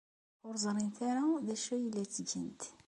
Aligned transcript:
Ur 0.47 0.53
ẓrint 0.63 0.97
ara 1.09 1.23
d 1.45 1.47
acu 1.53 1.69
ay 1.75 1.85
la 1.93 2.03
ttgent. 2.07 2.61